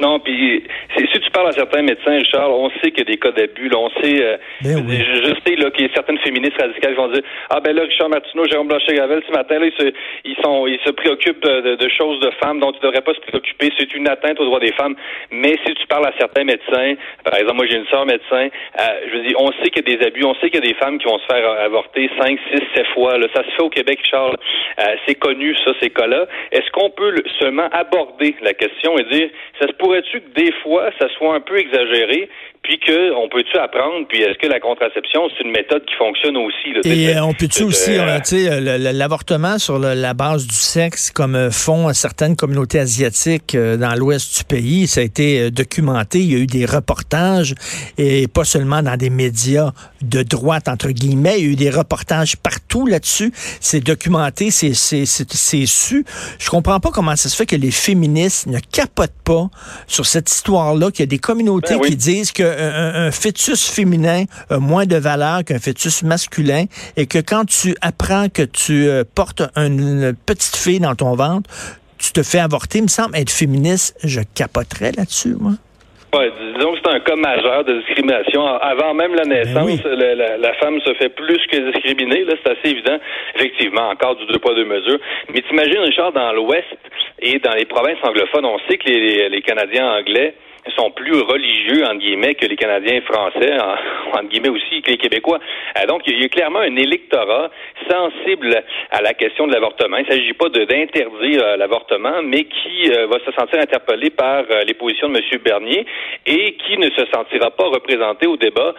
Non, 0.00 0.18
puis 0.18 0.64
si 0.96 1.06
tu 1.06 1.30
parles 1.30 1.48
à 1.48 1.52
certains 1.52 1.82
médecins, 1.82 2.20
Charles, 2.24 2.50
on 2.50 2.68
sait 2.80 2.90
qu'il 2.90 2.98
y 2.98 3.02
a 3.02 3.04
des 3.04 3.16
cas 3.16 3.30
d'abus. 3.30 3.70
On 3.76 3.88
sait, 4.02 4.24
euh, 4.24 4.36
ben 4.62 4.84
je, 4.88 5.34
sais 5.46 5.56
là 5.56 5.70
qu'il 5.70 5.86
y 5.86 5.90
a 5.90 5.94
certaines 5.94 6.18
féministes 6.18 6.60
radicales 6.60 6.94
qui 6.94 6.96
vont 6.96 7.12
dire 7.12 7.22
ah 7.50 7.60
ben 7.60 7.74
là 7.76 7.82
Richard 7.82 8.08
Martineau, 8.08 8.44
Jérôme 8.46 8.68
Blanchet-Gravel 8.68 9.22
ce 9.26 9.32
matin 9.32 9.58
là 9.58 9.66
ils 9.66 9.84
se, 9.84 9.92
ils 10.24 10.36
sont 10.42 10.66
ils 10.66 10.80
se 10.84 10.90
préoccupent 10.90 11.44
de, 11.44 11.88
choses 11.96 12.18
de 12.20 12.30
femmes 12.42 12.58
dont 12.58 12.72
ils 12.72 12.76
ne 12.76 12.82
devraient 12.82 13.02
pas 13.02 13.14
se 13.14 13.20
préoccuper. 13.20 13.70
C'est 13.78 13.94
une 13.94 14.08
atteinte 14.08 14.40
aux 14.40 14.46
droits 14.46 14.60
des 14.60 14.72
femmes. 14.72 14.96
Mais 15.30 15.56
si 15.64 15.74
tu 15.74 15.86
parles 15.86 16.06
à 16.06 16.12
certains 16.18 16.44
médecins, 16.44 16.94
par 17.24 17.34
exemple 17.34 17.56
moi 17.56 17.66
j'ai 17.70 17.76
une 17.76 17.86
soeur 17.86 18.04
médecin, 18.04 18.48
euh, 18.80 19.00
je 19.06 19.16
veux 19.16 19.22
dire 19.26 19.36
on 19.38 19.52
sait 19.52 19.70
qu'il 19.70 19.88
y 19.88 19.94
a 19.94 19.96
des 19.96 20.06
abus, 20.06 20.24
on 20.24 20.34
sait 20.34 20.50
qu'il 20.50 20.64
y 20.64 20.66
a 20.66 20.72
des 20.72 20.74
femmes 20.74 20.98
qui 20.98 21.06
vont 21.06 21.18
se 21.18 21.26
faire 21.26 21.48
avorter 21.60 22.10
cinq, 22.18 22.38
six, 22.50 22.62
sept 22.74 22.86
fois. 22.94 23.16
Là. 23.16 23.28
Ça 23.34 23.44
se 23.44 23.50
fait 23.50 23.62
au 23.62 23.70
Québec, 23.70 24.00
Charles. 24.10 24.36
Euh, 24.80 24.96
c'est 25.06 25.14
connu 25.14 25.54
ça 25.64 25.70
ces 25.80 25.90
cas-là. 25.90 26.26
Est-ce 26.50 26.68
qu'on 26.72 26.90
peut 26.90 27.14
seulement 27.38 27.68
aborder 27.70 28.34
la 28.42 28.54
question 28.54 28.98
et 28.98 29.04
dire 29.04 29.30
ça 29.60 29.68
se 29.68 29.72
pourrait-tu 29.84 30.20
que 30.20 30.30
des 30.34 30.52
fois 30.62 30.90
ça 30.98 31.08
soit 31.10 31.34
un 31.34 31.40
peu 31.40 31.58
exagéré, 31.58 32.30
puis 32.64 32.78
que 32.78 33.14
on 33.14 33.28
peut-tu 33.28 33.58
apprendre, 33.58 34.06
puis 34.08 34.22
est-ce 34.22 34.38
que 34.38 34.46
la 34.46 34.58
contraception, 34.58 35.28
c'est 35.28 35.44
une 35.44 35.50
méthode 35.50 35.84
qui 35.84 35.94
fonctionne 35.96 36.38
aussi? 36.38 36.72
Et 36.84 37.14
euh, 37.14 37.22
on 37.22 37.34
peut-tu 37.34 37.62
aussi, 37.62 37.90
euh, 37.90 38.18
tu 38.20 38.46
sais, 38.46 38.60
l'avortement 38.60 39.58
sur 39.58 39.78
la 39.78 40.14
base 40.14 40.46
du 40.46 40.54
sexe, 40.54 41.10
comme 41.10 41.36
euh, 41.36 41.50
font 41.50 41.92
certaines 41.92 42.36
communautés 42.36 42.78
asiatiques 42.78 43.54
dans 43.54 43.94
l'ouest 43.94 44.38
du 44.38 44.44
pays, 44.44 44.86
ça 44.86 45.00
a 45.00 45.04
été 45.04 45.50
documenté, 45.50 46.20
il 46.20 46.32
y 46.32 46.36
a 46.36 46.38
eu 46.38 46.46
des 46.46 46.64
reportages, 46.64 47.54
et 47.98 48.28
pas 48.28 48.44
seulement 48.44 48.82
dans 48.82 48.96
des 48.96 49.10
médias 49.10 49.72
de 50.00 50.22
droite, 50.22 50.66
entre 50.68 50.88
guillemets, 50.88 51.38
il 51.38 51.44
y 51.44 51.48
a 51.48 51.52
eu 51.52 51.56
des 51.56 51.70
reportages 51.70 52.36
partout 52.38 52.86
là-dessus, 52.86 53.30
c'est 53.60 53.80
documenté, 53.80 54.50
c'est 54.50 54.72
su. 54.74 56.04
Je 56.38 56.48
comprends 56.48 56.80
pas 56.80 56.90
comment 56.90 57.14
ça 57.14 57.28
se 57.28 57.36
fait 57.36 57.46
que 57.46 57.56
les 57.56 57.70
féministes 57.70 58.46
ne 58.46 58.58
capotent 58.58 59.12
pas 59.22 59.50
sur 59.86 60.06
cette 60.06 60.30
histoire-là, 60.30 60.90
qu'il 60.90 61.00
y 61.00 61.02
a 61.02 61.06
des 61.06 61.18
communautés 61.18 61.74
ben 61.74 61.82
qui 61.82 61.96
disent 61.96 62.32
que 62.32 62.53
un, 62.58 63.10
fœtus 63.10 63.70
féminin 63.70 64.24
a 64.50 64.58
moins 64.58 64.86
de 64.86 64.96
valeur 64.96 65.44
qu'un 65.44 65.58
fœtus 65.58 66.02
masculin 66.02 66.64
et 66.96 67.06
que 67.06 67.18
quand 67.18 67.44
tu 67.44 67.74
apprends 67.80 68.28
que 68.28 68.42
tu 68.42 68.88
euh, 68.88 69.04
portes 69.14 69.42
une 69.56 70.14
petite 70.26 70.56
fille 70.56 70.80
dans 70.80 70.94
ton 70.94 71.14
ventre, 71.14 71.48
tu 71.98 72.12
te 72.12 72.22
fais 72.22 72.38
avorter, 72.38 72.78
il 72.78 72.84
me 72.84 72.88
semble 72.88 73.16
être 73.16 73.30
féministe, 73.30 73.98
je 74.04 74.20
capoterais 74.34 74.92
là-dessus, 74.92 75.34
moi. 75.38 75.52
Ouais, 76.14 76.30
disons 76.54 76.72
que 76.74 76.78
c'est 76.84 76.90
un 76.92 77.00
cas 77.00 77.16
majeur 77.16 77.64
de 77.64 77.78
discrimination. 77.78 78.46
Avant 78.46 78.94
même 78.94 79.14
la 79.16 79.24
ben 79.24 79.30
naissance, 79.30 79.82
la, 79.84 80.54
femme 80.54 80.80
se 80.82 80.94
fait 80.94 81.08
plus 81.08 81.40
que 81.50 81.72
discriminer. 81.72 82.24
Là, 82.24 82.34
c'est 82.40 82.52
assez 82.52 82.70
évident. 82.70 82.98
Effectivement, 83.34 83.88
encore 83.88 84.14
du 84.14 84.26
deux 84.26 84.38
poids 84.38 84.54
deux 84.54 84.64
mesures. 84.64 84.98
Mais 85.32 85.40
t'imagines, 85.40 85.80
Richard, 85.80 86.12
dans 86.12 86.32
l'Ouest 86.32 86.68
et 87.18 87.40
dans 87.40 87.54
les 87.54 87.64
provinces 87.64 87.98
anglophones, 88.04 88.44
on 88.44 88.58
sait 88.68 88.78
que 88.78 88.88
les 88.88 89.42
Canadiens 89.42 89.88
anglais 89.88 90.34
sont 90.72 90.90
plus 90.90 91.20
religieux, 91.20 91.84
entre 91.84 91.98
guillemets, 91.98 92.34
que 92.34 92.46
les 92.46 92.56
Canadiens 92.56 93.00
français, 93.02 93.52
en, 93.60 93.74
entre 94.18 94.28
guillemets 94.28 94.48
aussi 94.48 94.82
que 94.82 94.90
les 94.90 94.96
Québécois. 94.96 95.38
Euh, 95.78 95.86
donc, 95.86 96.02
il 96.06 96.20
y 96.20 96.24
a 96.24 96.28
clairement 96.28 96.60
un 96.60 96.76
électorat 96.76 97.50
sensible 97.90 98.62
à 98.90 99.02
la 99.02 99.14
question 99.14 99.46
de 99.46 99.52
l'avortement. 99.52 99.98
Il 99.98 100.06
ne 100.06 100.10
s'agit 100.10 100.32
pas 100.32 100.48
d'interdire 100.48 101.42
euh, 101.42 101.56
l'avortement, 101.56 102.22
mais 102.22 102.44
qui 102.44 102.90
euh, 102.90 103.06
va 103.06 103.18
se 103.24 103.32
sentir 103.32 103.60
interpellé 103.60 104.10
par 104.10 104.44
les 104.66 104.74
positions 104.74 105.08
de 105.08 105.18
M. 105.18 105.40
Bernier 105.44 105.86
et 106.26 106.54
qui 106.54 106.78
ne 106.78 106.90
se 106.90 107.04
sentira 107.12 107.50
pas 107.50 107.64
représenté 107.64 108.26
au 108.26 108.36
débat 108.36 108.74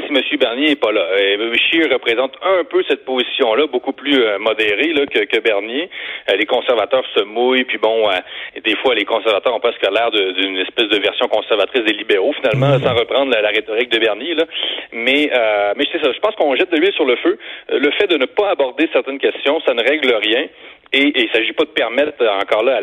si 0.00 0.12
M. 0.12 0.22
Bernier 0.38 0.68
n'est 0.68 0.76
pas 0.76 0.92
là. 0.92 1.06
M. 1.18 1.52
Scheer 1.54 1.90
représente 1.92 2.32
un 2.42 2.64
peu 2.64 2.82
cette 2.88 3.04
position-là, 3.04 3.66
beaucoup 3.66 3.92
plus 3.92 4.22
modérée 4.38 4.92
là, 4.92 5.06
que, 5.06 5.20
que, 5.24 5.40
Bernier. 5.40 5.88
les 6.36 6.46
conservateurs 6.46 7.04
se 7.14 7.22
mouillent, 7.22 7.64
puis 7.64 7.78
bon, 7.78 8.08
des 8.64 8.76
fois, 8.76 8.94
les 8.94 9.04
conservateurs 9.04 9.54
ont 9.54 9.60
presque 9.60 9.82
l'air 9.82 10.10
d'une 10.10 10.58
espèce 10.58 10.88
de 10.88 10.98
version 10.98 11.28
conservatrice 11.30 11.84
des 11.84 11.92
libéraux, 11.92 12.32
finalement, 12.32 12.78
sans 12.78 12.94
reprendre 12.94 13.30
la, 13.30 13.48
rhétorique 13.48 13.90
de 13.90 13.98
Bernier. 13.98 14.34
Là. 14.34 14.44
Mais, 14.92 15.30
euh, 15.32 15.72
mais 15.76 15.84
c'est 15.90 16.02
ça. 16.02 16.12
Je 16.12 16.18
pense 16.20 16.34
qu'on 16.34 16.54
jette 16.56 16.70
de 16.70 16.76
l'huile 16.76 16.92
sur 16.92 17.04
le 17.04 17.16
feu. 17.16 17.38
Euh, 17.70 17.78
le 17.78 17.90
fait 17.92 18.06
de 18.06 18.16
ne 18.16 18.26
pas 18.26 18.50
aborder 18.50 18.88
certaines 18.92 19.18
questions, 19.18 19.60
ça 19.60 19.74
ne 19.74 19.82
règle 19.82 20.12
rien. 20.12 20.46
Et, 20.92 21.02
et 21.02 21.22
il 21.22 21.26
ne 21.26 21.32
s'agit 21.32 21.52
pas 21.52 21.64
de 21.64 21.70
permettre 21.70 22.18
encore 22.42 22.64
là 22.64 22.80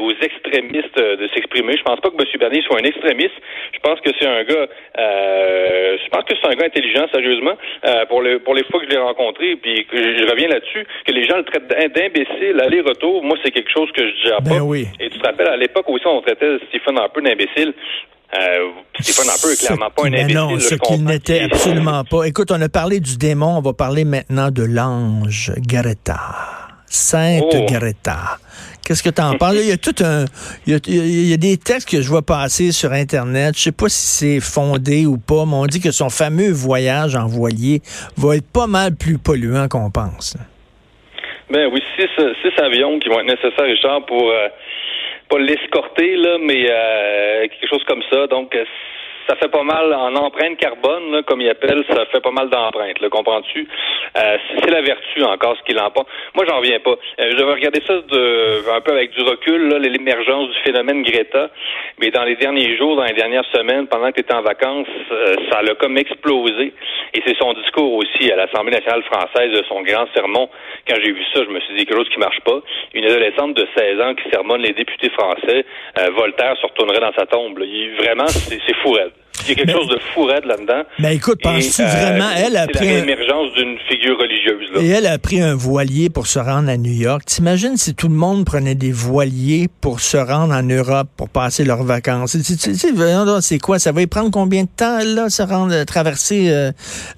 aux 0.00 0.12
extrémistes 0.22 0.96
de 0.96 1.28
s'exprimer. 1.34 1.76
Je 1.76 1.82
pense 1.82 2.00
pas 2.00 2.10
que 2.10 2.14
M. 2.14 2.24
Bernier 2.38 2.62
soit 2.62 2.78
un 2.78 2.84
extrémiste. 2.84 3.34
Je 3.72 3.78
pense 3.80 4.00
que 4.00 4.10
c'est 4.18 4.26
un 4.26 4.44
gars. 4.44 4.68
Euh, 4.98 5.96
je 6.02 6.08
pense 6.10 6.24
que 6.24 6.34
c'est 6.40 6.48
un 6.48 6.54
gars 6.54 6.66
intelligent, 6.66 7.06
sérieusement. 7.12 7.56
Euh, 7.84 8.06
pour 8.06 8.22
le 8.22 8.38
pour 8.38 8.54
les 8.54 8.64
fois 8.64 8.80
que 8.80 8.86
je 8.86 8.90
l'ai 8.90 8.98
rencontré, 8.98 9.56
puis 9.56 9.84
que 9.86 9.96
je, 9.96 10.30
reviens 10.30 10.48
là-dessus, 10.48 10.86
que 11.04 11.12
les 11.12 11.26
gens 11.26 11.38
le 11.38 11.44
traitent 11.44 11.68
d'imbécile 11.68 12.60
aller-retour. 12.60 13.24
Moi, 13.24 13.36
c'est 13.44 13.50
quelque 13.50 13.70
chose 13.70 13.90
que 13.92 14.06
je 14.06 14.12
dis 14.12 14.30
ben 14.44 14.58
pas. 14.58 14.62
Oui. 14.62 14.86
Et 15.00 15.10
tu 15.10 15.18
te 15.18 15.26
rappelles 15.26 15.48
à 15.48 15.56
l'époque 15.56 15.88
aussi, 15.88 16.06
on 16.06 16.20
traitait 16.20 16.58
Stephen 16.68 16.98
un 16.98 17.08
peu 17.08 17.20
d'imbécile. 17.20 17.74
Euh, 18.32 18.68
Stephen 19.00 19.28
Harper 19.28 19.52
est 19.52 19.66
clairement 19.66 19.90
pas 19.90 20.04
un 20.04 20.12
imbécile. 20.12 20.34
Non, 20.36 20.58
ce 20.60 20.74
qu'il 20.76 21.04
n'était 21.04 21.40
absolument 21.40 22.04
pas. 22.04 22.24
Écoute, 22.24 22.52
on 22.52 22.60
a 22.60 22.68
parlé 22.68 23.00
du 23.00 23.16
démon, 23.16 23.56
on 23.58 23.60
va 23.60 23.72
parler 23.72 24.04
maintenant 24.04 24.50
de 24.50 24.62
l'ange 24.62 25.52
Greta. 25.66 26.49
Sainte 26.90 27.54
oh. 27.54 27.66
Greta. 27.66 28.38
Qu'est-ce 28.84 29.04
que 29.04 29.10
tu 29.10 29.22
en 29.22 29.36
penses? 29.36 29.54
Il 29.54 29.68
y 29.68 29.72
a 29.72 29.76
tout 29.76 29.94
un. 30.02 30.24
Il 30.66 31.30
y 31.30 31.32
a, 31.32 31.36
des 31.36 31.56
textes 31.56 31.88
que 31.88 32.02
je 32.02 32.08
vois 32.08 32.22
passer 32.22 32.72
sur 32.72 32.90
Internet. 32.90 33.56
Je 33.56 33.62
sais 33.62 33.72
pas 33.72 33.88
si 33.88 34.40
c'est 34.40 34.40
fondé 34.40 35.06
ou 35.06 35.16
pas, 35.16 35.46
mais 35.46 35.54
on 35.54 35.66
dit 35.66 35.80
que 35.80 35.92
son 35.92 36.10
fameux 36.10 36.50
voyage 36.50 37.14
en 37.14 37.28
voilier 37.28 37.80
va 38.16 38.34
être 38.34 38.50
pas 38.52 38.66
mal 38.66 38.96
plus 38.96 39.18
polluant 39.18 39.68
qu'on 39.68 39.92
pense. 39.92 40.36
Ben 41.50 41.70
oui, 41.72 41.80
six, 41.96 42.08
six 42.42 42.60
avions 42.60 42.98
qui 42.98 43.08
vont 43.08 43.20
être 43.20 43.26
nécessaires, 43.26 43.66
Richard, 43.66 44.04
pour 44.06 44.28
euh, 44.28 44.48
pas 45.28 45.38
l'escorter, 45.38 46.16
là, 46.16 46.38
mais 46.42 46.66
euh, 46.68 47.46
quelque 47.46 47.68
chose 47.68 47.84
comme 47.86 48.02
ça. 48.10 48.26
Donc, 48.26 48.56
ça 49.28 49.36
fait 49.36 49.48
pas 49.48 49.62
mal 49.62 49.92
en 49.94 50.14
empreinte 50.16 50.56
carbone, 50.58 51.12
là, 51.12 51.22
comme 51.22 51.40
il 51.40 51.48
appelle, 51.48 51.84
ça 51.88 52.06
fait 52.06 52.20
pas 52.20 52.30
mal 52.30 52.48
d'empreintes, 52.50 53.08
comprends-tu? 53.08 53.66
Euh, 54.16 54.36
c'est 54.58 54.70
la 54.70 54.82
vertu 54.82 55.22
encore 55.22 55.56
ce 55.56 55.62
qu'il 55.64 55.78
en 55.78 55.90
pense. 55.90 56.06
Moi, 56.34 56.44
j'en 56.48 56.58
reviens 56.58 56.80
pas. 56.80 56.90
Euh, 57.20 57.30
je 57.30 57.36
vais 57.36 57.52
regarder 57.52 57.80
ça 57.86 57.94
de, 57.94 58.70
un 58.70 58.80
peu 58.80 58.92
avec 58.92 59.12
du 59.12 59.22
recul, 59.22 59.68
l'émergence 59.76 60.50
du 60.50 60.58
phénomène 60.60 61.02
Greta. 61.02 61.50
Mais 62.00 62.10
dans 62.10 62.24
les 62.24 62.36
derniers 62.36 62.76
jours, 62.76 62.96
dans 62.96 63.04
les 63.04 63.14
dernières 63.14 63.44
semaines, 63.52 63.86
pendant 63.86 64.08
que 64.08 64.14
tu 64.16 64.20
étais 64.20 64.34
en 64.34 64.42
vacances, 64.42 64.86
euh, 65.12 65.36
ça 65.50 65.62
l'a 65.62 65.74
comme 65.74 65.96
explosé. 65.96 66.72
Et 67.14 67.22
c'est 67.26 67.36
son 67.36 67.52
discours 67.54 67.94
aussi 67.94 68.30
à 68.30 68.36
l'Assemblée 68.36 68.72
nationale 68.72 69.02
française, 69.04 69.52
de 69.52 69.64
son 69.68 69.82
grand 69.82 70.06
sermon. 70.14 70.48
Quand 70.88 70.96
j'ai 71.02 71.12
vu 71.12 71.22
ça, 71.34 71.42
je 71.44 71.50
me 71.50 71.60
suis 71.60 71.74
dit 71.74 71.86
quelque 71.86 71.98
chose 71.98 72.08
qui 72.08 72.18
marche 72.18 72.40
pas. 72.40 72.60
Une 72.94 73.04
adolescente 73.04 73.54
de 73.54 73.66
16 73.76 74.00
ans 74.00 74.14
qui 74.14 74.28
sermonne 74.30 74.62
les 74.62 74.72
députés 74.72 75.10
français, 75.10 75.64
Voltaire 76.12 76.56
se 76.60 76.66
retournerait 76.66 77.00
dans 77.00 77.12
sa 77.12 77.26
tombe. 77.26 77.58
Il, 77.62 77.96
vraiment, 77.96 78.28
c'est 78.28 78.74
fou 78.82 78.96
il 79.44 79.48
y 79.48 79.52
a 79.52 79.54
quelque 79.54 79.72
chose 79.72 79.88
de 79.88 79.98
fou 80.14 80.24
raide 80.24 80.44
là-dedans. 80.44 80.82
Mais 80.98 81.16
écoute, 81.16 81.40
penses-tu 81.42 81.82
euh, 81.82 81.86
vraiment, 81.86 82.30
elle 82.36 82.56
a 82.56 82.66
pris 82.66 82.88
un- 82.88 82.92
réémergence 82.92 83.52
d'une 83.56 83.76
figure 83.88 84.18
religieuse. 84.18 84.70
Là. 84.74 84.80
Et 84.82 84.88
elle 84.88 85.06
a 85.06 85.18
pris 85.18 85.40
un 85.40 85.54
voilier 85.54 86.10
pour 86.10 86.26
se 86.26 86.38
rendre 86.38 86.68
à 86.68 86.76
New 86.76 86.92
York. 86.92 87.24
T'imagines 87.26 87.76
si 87.76 87.94
tout 87.94 88.08
le 88.08 88.14
monde 88.14 88.44
prenait 88.44 88.74
des 88.74 88.92
voiliers 88.92 89.68
pour 89.80 90.00
se 90.00 90.16
rendre 90.16 90.54
en 90.54 90.62
Europe 90.62 91.08
pour 91.16 91.28
passer 91.28 91.64
leurs 91.64 91.82
vacances? 91.84 92.36
C'est 93.40 93.58
quoi? 93.58 93.78
Ça 93.78 93.92
va 93.92 94.02
y 94.02 94.06
prendre 94.06 94.30
combien 94.30 94.64
de 94.64 94.68
temps, 94.74 94.98
là, 95.04 95.30
se 95.30 95.42
rendre, 95.42 95.72
euh, 95.74 95.84
traverser 95.84 96.50
euh, 96.50 96.72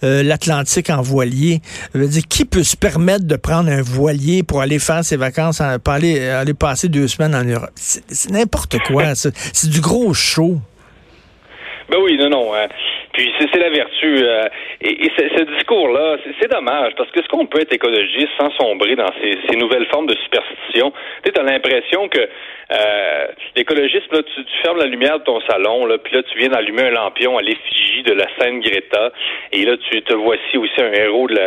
euh, 0.04 0.22
l'Atlantique 0.22 0.90
en 0.90 1.02
voilier? 1.02 1.60
Je 1.94 2.00
veux 2.00 2.08
dire, 2.08 2.22
qui 2.28 2.44
peut 2.44 2.62
se 2.62 2.76
permettre 2.76 3.24
de 3.26 3.36
prendre 3.36 3.70
un 3.70 3.82
voilier 3.82 4.42
pour 4.42 4.60
aller 4.60 4.78
faire 4.78 5.04
ses 5.04 5.16
vacances, 5.16 5.60
en, 5.60 5.78
pour 5.78 5.94
aller, 5.94 6.28
aller 6.28 6.54
passer 6.54 6.88
deux 6.88 7.08
semaines 7.08 7.34
en 7.34 7.44
Europe? 7.44 7.70
C'est 7.76 8.30
n'importe 8.30 8.78
quoi, 8.86 9.14
ça. 9.14 9.30
C'est 9.52 9.68
du 9.70 9.80
gros 9.80 10.14
show. 10.14 10.58
Ben 11.92 12.00
oui, 12.00 12.16
non, 12.16 12.30
non. 12.30 12.54
hein. 12.54 12.68
Puis 13.12 13.30
c'est 13.38 13.58
la 13.58 13.70
vertu. 13.70 14.16
euh, 14.24 14.44
et 14.80 15.06
et 15.06 15.10
ce, 15.16 15.42
discours-là, 15.56 16.16
c'est- 16.40 16.48
dommage, 16.52 16.92
parce 16.96 17.10
que 17.10 17.20
est-ce 17.20 17.28
qu'on 17.28 17.46
peut 17.46 17.60
être 17.60 17.72
écologiste 17.72 18.28
sans 18.38 18.50
sombrer 18.60 18.94
dans 18.94 19.10
ces, 19.22 19.38
ces 19.48 19.56
nouvelles 19.56 19.86
formes 19.86 20.06
de 20.06 20.16
superstition? 20.24 20.92
Tu 21.24 21.30
as 21.38 21.42
l'impression 21.42 22.08
que 22.08 22.20
euh, 22.20 23.26
l'écologisme, 23.56 24.06
là, 24.12 24.22
tu, 24.22 24.44
tu 24.44 24.56
fermes 24.62 24.78
la 24.78 24.86
lumière 24.86 25.18
de 25.18 25.24
ton 25.24 25.40
salon, 25.42 25.86
là, 25.86 25.98
puis 25.98 26.14
là, 26.14 26.22
tu 26.22 26.38
viens 26.38 26.48
d'allumer 26.48 26.82
un 26.82 26.90
lampion 26.90 27.36
à 27.38 27.42
l'effigie 27.42 28.02
de 28.02 28.12
la 28.12 28.26
scène 28.38 28.60
Greta, 28.60 29.12
et 29.52 29.64
là, 29.64 29.76
tu 29.90 30.02
te 30.02 30.14
voici 30.14 30.56
aussi 30.58 30.80
un 30.80 30.92
héros, 30.92 31.26
de 31.28 31.34
la, 31.34 31.46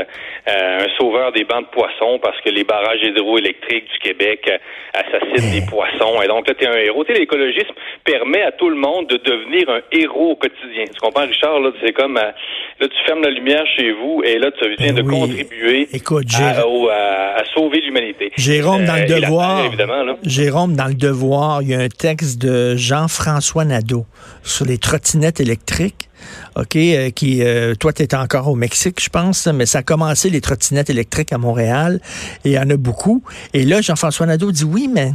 euh, 0.50 0.86
un 0.86 0.98
sauveur 1.00 1.32
des 1.32 1.44
bancs 1.44 1.66
de 1.66 1.72
poissons, 1.72 2.20
parce 2.20 2.40
que 2.42 2.50
les 2.50 2.64
barrages 2.64 3.02
hydroélectriques 3.04 3.92
du 3.92 4.00
Québec 4.00 4.48
euh, 4.50 4.58
assassinent 4.94 5.52
des 5.60 5.66
poissons, 5.70 6.22
et 6.22 6.28
donc 6.28 6.48
là, 6.48 6.54
tu 6.54 6.64
es 6.64 6.68
un 6.68 6.78
héros. 6.78 7.04
Tu 7.06 7.14
l'écologisme 7.14 7.74
permet 8.04 8.42
à 8.44 8.52
tout 8.52 8.70
le 8.70 8.76
monde 8.76 9.08
de 9.08 9.18
devenir 9.18 9.70
un 9.70 9.82
héros 9.92 10.32
au 10.32 10.36
quotidien. 10.36 10.86
Tu 10.86 11.00
comprends, 11.00 11.26
Richard? 11.28 11.55
Là, 11.60 11.72
c'est 11.84 11.94
comme, 11.94 12.18
euh, 12.18 12.32
là, 12.80 12.88
tu 12.88 13.06
fermes 13.06 13.22
la 13.24 13.30
lumière 13.30 13.64
chez 13.78 13.92
vous, 13.92 14.22
et 14.24 14.38
là, 14.38 14.50
tu 14.52 14.66
viens 14.78 14.94
Ben 14.94 14.96
de 14.96 15.02
oui. 15.10 15.20
contribuer 15.20 15.88
Écoute, 15.94 16.28
à, 16.36 17.44
sauver 17.54 17.82
l'humanité. 17.82 18.32
Jérôme, 18.38 18.86
dans 18.86 18.94
Euh, 18.96 19.06
le 19.06 19.08
la 19.08 19.22
devoir, 19.22 19.72
Terre. 19.78 20.16
Jérôme, 20.24 20.76
dans 20.76 20.88
le 20.88 20.94
devoir, 20.94 21.62
il 21.62 21.70
y 21.70 21.74
a 21.76 21.80
un 21.80 21.88
texte 21.90 22.40
de 22.42 22.76
Jean-François 22.76 23.66
Nadeau 23.66 24.06
sur 24.44 24.66
les 24.66 24.78
trottinettes 24.78 25.40
électriques. 25.40 26.10
OK, 26.56 26.76
euh, 26.76 27.10
qui, 27.12 27.44
euh, 27.44 27.76
toi, 27.76 27.94
tu 27.94 28.02
étais 28.02 28.16
encore 28.16 28.48
au 28.48 28.56
Mexique, 28.56 29.02
je 29.04 29.10
pense, 29.10 29.46
mais 29.48 29.66
ça 29.66 29.80
a 29.80 29.84
commencé 29.84 30.30
les 30.30 30.42
trottinettes 30.42 30.90
électriques 30.90 31.32
à 31.34 31.38
Montréal, 31.38 32.00
et 32.44 32.50
il 32.50 32.52
y 32.54 32.58
en 32.60 32.70
a 32.70 32.78
beaucoup. 32.78 33.22
Et 33.54 33.64
là, 33.64 33.82
Jean-François 33.82 34.26
Nadeau 34.26 34.52
dit 34.52 34.64
oui, 34.64 34.90
mais 34.92 35.12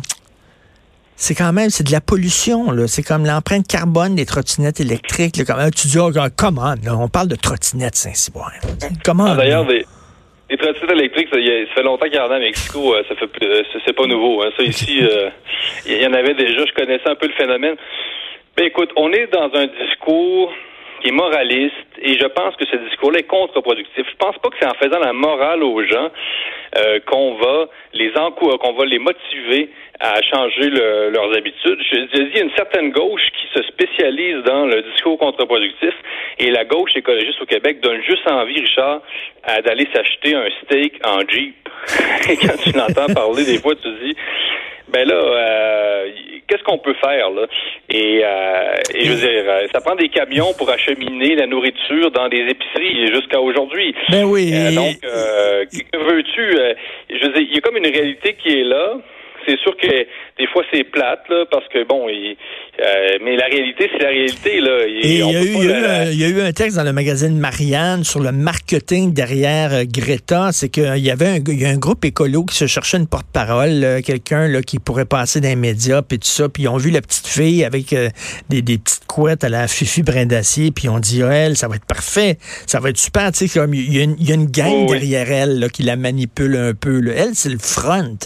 c'est 1.22 1.34
quand 1.34 1.52
même, 1.52 1.68
c'est 1.68 1.84
de 1.86 1.92
la 1.92 2.00
pollution, 2.00 2.70
là. 2.70 2.86
C'est 2.88 3.02
comme 3.02 3.26
l'empreinte 3.26 3.66
carbone 3.68 4.14
des 4.14 4.24
trottinettes 4.24 4.80
électriques. 4.80 5.36
là. 5.36 5.44
Comme, 5.44 5.70
tu 5.70 5.86
dis, 5.88 5.98
oh, 5.98 6.10
comment, 6.36 6.74
là, 6.82 6.96
on 6.96 7.08
parle 7.08 7.28
de 7.28 7.36
trottinettes, 7.36 7.96
Saint-Cyboire. 7.96 8.52
Comment? 9.04 9.26
Ah, 9.32 9.36
D'ailleurs, 9.36 9.66
des, 9.66 9.84
des 10.48 10.56
trottinettes 10.56 10.90
électriques, 10.92 11.28
ça, 11.30 11.38
y 11.38 11.50
a- 11.50 11.66
ça 11.66 11.74
fait 11.74 11.82
longtemps 11.82 12.06
qu'il 12.06 12.14
y 12.14 12.18
en 12.18 12.30
a 12.30 12.36
à 12.36 12.38
Mexico. 12.38 12.94
euh, 12.94 13.02
Ça 13.06 13.14
fait, 13.16 13.26
plus- 13.26 13.46
euh, 13.46 13.62
c'est- 13.84 13.92
pas 13.92 14.06
nouveau. 14.06 14.42
Hein. 14.42 14.48
Ça 14.56 14.62
ici, 14.62 15.00
euh, 15.02 15.28
il 15.86 16.00
y 16.02 16.06
en 16.06 16.14
avait 16.14 16.32
déjà. 16.34 16.64
Je 16.64 16.72
connaissais 16.72 17.08
un 17.08 17.14
peu 17.16 17.26
le 17.26 17.34
phénomène. 17.34 17.74
Ben 18.56 18.64
écoute, 18.66 18.90
on 18.96 19.12
est 19.12 19.26
dans 19.32 19.50
un 19.54 19.66
discours 19.66 20.50
qui 21.00 21.08
est 21.08 21.12
moraliste 21.12 21.74
et 22.02 22.18
je 22.18 22.26
pense 22.26 22.54
que 22.56 22.64
ce 22.66 22.76
discours-là 22.88 23.20
est 23.20 23.24
contre-productif. 23.28 24.06
Je 24.08 24.16
pense 24.18 24.36
pas 24.38 24.48
que 24.50 24.56
c'est 24.60 24.66
en 24.66 24.74
faisant 24.74 24.98
la 25.00 25.12
morale 25.12 25.62
aux 25.62 25.82
gens 25.84 26.10
euh, 26.78 27.00
qu'on 27.06 27.34
va 27.36 27.66
les 27.94 28.10
encou- 28.12 28.56
qu'on 28.58 28.72
va 28.74 28.84
les 28.84 28.98
motiver 28.98 29.70
à 29.98 30.20
changer 30.22 30.70
le- 30.70 31.10
leurs 31.10 31.36
habitudes. 31.36 31.78
Je, 31.90 31.96
je 31.96 32.22
dis, 32.22 32.30
il 32.32 32.36
y 32.36 32.40
a 32.40 32.44
une 32.44 32.54
certaine 32.56 32.90
gauche 32.90 33.22
qui 33.38 33.58
se 33.58 33.62
spécialise 33.68 34.42
dans 34.44 34.64
le 34.66 34.82
discours 34.92 35.18
contre-productif 35.18 35.92
et 36.38 36.50
la 36.50 36.64
gauche 36.64 36.90
écologiste 36.96 37.40
au 37.42 37.46
Québec 37.46 37.80
donne 37.80 38.00
juste 38.02 38.26
envie, 38.30 38.60
Richard, 38.60 39.00
d'aller 39.64 39.86
s'acheter 39.92 40.34
un 40.34 40.46
steak 40.62 40.94
en 41.06 41.20
Jeep. 41.28 41.54
et 42.30 42.36
quand 42.36 42.56
tu 42.62 42.72
l'entends 42.72 43.12
parler, 43.12 43.44
des 43.44 43.58
fois, 43.58 43.74
tu 43.74 43.88
dis, 44.04 44.14
ben 44.92 45.06
là, 45.08 45.14
euh, 45.14 46.08
qu'est-ce 46.46 46.62
qu'on 46.64 46.78
peut 46.78 46.94
faire 46.94 47.30
là? 47.30 47.46
Et, 47.88 48.22
euh, 48.24 48.74
et 48.94 49.04
je 49.04 49.12
veux 49.12 49.20
dire, 49.20 49.44
euh, 49.46 49.66
ça 49.72 49.80
prend 49.80 49.94
des 49.94 50.08
camions 50.08 50.52
pour 50.58 50.70
acheminer 50.70 51.34
la 51.36 51.46
nourriture 51.46 52.10
dans 52.10 52.28
des 52.28 52.46
épiceries 52.48 53.06
jusqu'à 53.14 53.40
aujourd'hui. 53.40 53.94
Ben 54.10 54.24
oui. 54.24 54.50
Euh, 54.54 54.74
donc, 54.74 54.96
euh, 55.04 55.64
que 55.64 55.78
que 55.78 56.04
veux-tu? 56.12 56.58
Euh, 56.58 56.74
Je 57.10 57.26
veux 57.26 57.32
dire, 57.32 57.42
il 57.42 57.54
y 57.54 57.58
a 57.58 57.60
comme 57.60 57.76
une 57.76 57.86
réalité 57.86 58.34
qui 58.42 58.60
est 58.60 58.64
là. 58.64 58.94
C'est 59.46 59.58
sûr 59.60 59.76
que 59.76 59.86
des 59.88 60.46
fois 60.52 60.62
c'est 60.72 60.84
plate 60.84 61.22
là, 61.28 61.44
parce 61.50 61.66
que 61.68 61.84
bon, 61.86 62.08
il- 62.08 62.36
euh, 62.80 63.18
mais 63.24 63.36
la 63.36 63.46
réalité 63.46 63.88
c'est 63.92 64.02
la 64.02 64.08
réalité 64.10 64.60
là. 64.60 64.86
Et 64.86 65.00
il 65.02 65.18
y, 65.18 65.22
on 65.22 65.28
a 65.28 65.32
eu, 65.42 65.52
pas 65.52 65.58
il 65.62 65.64
y 65.64 65.72
a 65.72 65.72
la- 65.72 65.78
eu 65.78 65.82
la- 65.82 65.98
un- 66.00 66.10
il 66.10 66.20
y 66.20 66.24
a 66.24 66.28
eu 66.28 66.40
un 66.40 66.52
texte 66.52 66.76
dans 66.76 66.84
le 66.84 66.92
magazine 66.92 67.38
Marianne 67.38 68.04
sur 68.04 68.20
le 68.20 68.32
marketing 68.32 69.12
derrière 69.12 69.72
euh, 69.72 69.84
Greta. 69.90 70.50
C'est 70.52 70.68
qu'il 70.68 70.98
y 70.98 71.10
avait 71.10 71.26
un, 71.26 71.36
il 71.46 71.60
y 71.60 71.64
a 71.64 71.70
un 71.70 71.76
groupe 71.78 72.04
écolo 72.04 72.44
qui 72.44 72.54
se 72.56 72.66
cherchait 72.66 72.96
une 72.98 73.06
porte-parole, 73.06 74.00
quelqu'un 74.04 74.48
là, 74.48 74.62
qui 74.62 74.78
pourrait 74.78 75.04
passer 75.06 75.40
dans 75.40 75.48
les 75.48 75.56
médias, 75.56 76.02
puis 76.02 76.18
tout 76.18 76.28
ça. 76.28 76.48
Puis 76.48 76.64
ils 76.64 76.68
ont 76.68 76.76
vu 76.76 76.90
la 76.90 77.00
petite 77.00 77.26
fille 77.26 77.64
avec 77.64 77.92
euh, 77.92 78.08
des, 78.48 78.62
des 78.62 78.78
petites 78.78 79.06
couettes 79.06 79.44
à 79.44 79.48
la 79.48 79.68
Fifi 79.68 80.02
Brin 80.02 80.26
d'acier, 80.26 80.70
puis 80.70 80.84
ils 80.84 80.90
ont 80.90 80.98
dit, 81.00 81.22
Ah, 81.22 81.32
elle, 81.32 81.56
ça 81.56 81.68
va 81.68 81.76
être 81.76 81.86
parfait, 81.86 82.36
ça 82.66 82.80
va 82.80 82.90
être 82.90 82.98
super. 82.98 83.30
Tu 83.32 83.48
sais, 83.48 83.58
comme 83.60 83.74
il 83.74 83.94
y 83.94 84.00
a 84.00 84.04
une, 84.04 84.16
il 84.18 84.28
y 84.28 84.32
a 84.32 84.34
une 84.34 84.46
gang 84.50 84.70
Oh, 84.70 84.86
oui. 84.90 84.98
derrière 84.98 85.30
elle 85.32 85.58
là, 85.60 85.68
qui 85.68 85.82
la 85.82 85.96
manipule 85.96 86.56
un 86.56 86.74
peu. 86.74 87.00
là. 87.00 87.12
Elle, 87.16 87.34
c'est 87.34 87.48
le 87.50 87.58
front. 87.58 88.16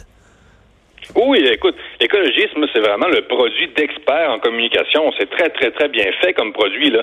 Oui, 1.14 1.46
écoute, 1.50 1.76
l'écologisme, 2.00 2.66
c'est 2.72 2.80
vraiment 2.80 3.08
le 3.08 3.22
produit 3.22 3.68
d'experts 3.68 4.30
en 4.30 4.38
communication. 4.38 5.12
C'est 5.18 5.30
très, 5.30 5.50
très, 5.50 5.70
très 5.70 5.88
bien 5.88 6.10
fait 6.20 6.32
comme 6.32 6.52
produit. 6.52 6.90
Là. 6.90 7.02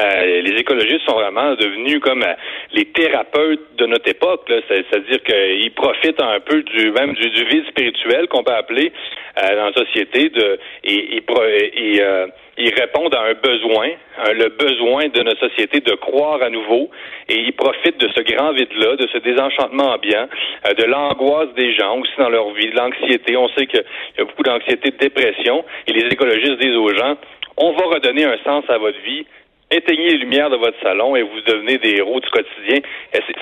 Euh, 0.00 0.40
les 0.42 0.58
écologistes 0.58 1.04
sont 1.06 1.14
vraiment 1.14 1.54
devenus 1.54 2.00
comme 2.00 2.22
euh, 2.22 2.34
les 2.72 2.86
thérapeutes 2.86 3.76
de 3.76 3.86
notre 3.86 4.08
époque. 4.08 4.50
C'est-à-dire 4.68 5.22
qu'ils 5.22 5.72
profitent 5.72 6.20
un 6.20 6.40
peu 6.40 6.62
du 6.62 6.90
même 6.92 7.12
du, 7.14 7.30
du 7.30 7.44
vide 7.44 7.66
spirituel 7.68 8.28
qu'on 8.28 8.42
peut 8.42 8.54
appeler 8.54 8.92
euh, 9.38 9.56
dans 9.56 9.66
la 9.66 9.72
société 9.72 10.28
de 10.30 10.58
et, 10.84 11.16
et, 11.16 11.24
et, 11.74 12.02
euh, 12.02 12.26
ils 12.58 12.74
répondent 12.74 13.14
à 13.14 13.22
un 13.22 13.34
besoin, 13.34 13.88
le 14.34 14.48
besoin 14.50 15.08
de 15.08 15.22
notre 15.22 15.48
société 15.48 15.80
de 15.80 15.94
croire 15.94 16.42
à 16.42 16.50
nouveau, 16.50 16.90
et 17.28 17.38
ils 17.38 17.52
profitent 17.52 17.98
de 17.98 18.08
ce 18.14 18.20
grand 18.20 18.52
vide-là, 18.52 18.96
de 18.96 19.08
ce 19.12 19.18
désenchantement 19.18 19.94
ambiant, 19.94 20.28
euh, 20.66 20.74
de 20.74 20.84
l'angoisse 20.84 21.48
des 21.56 21.74
gens 21.74 21.98
aussi 21.98 22.12
dans 22.18 22.28
leur 22.28 22.50
vie, 22.52 22.70
de 22.70 22.76
l'anxiété. 22.76 23.36
On 23.36 23.48
sait 23.50 23.66
qu'il 23.66 23.82
y 24.18 24.20
a 24.20 24.24
beaucoup 24.24 24.42
d'anxiété, 24.42 24.90
de 24.90 24.96
dépression, 24.98 25.64
et 25.86 25.92
les 25.92 26.06
écologistes 26.06 26.58
disent 26.60 26.76
aux 26.76 26.94
gens, 26.94 27.16
on 27.56 27.72
va 27.72 27.84
redonner 27.86 28.24
un 28.24 28.36
sens 28.44 28.64
à 28.68 28.78
votre 28.78 28.98
vie, 29.00 29.24
éteignez 29.70 30.10
les 30.10 30.18
lumières 30.18 30.50
de 30.50 30.56
votre 30.56 30.78
salon 30.82 31.16
et 31.16 31.22
vous 31.22 31.40
devenez 31.46 31.78
des 31.78 31.96
héros 31.96 32.20
du 32.20 32.28
quotidien. 32.28 32.80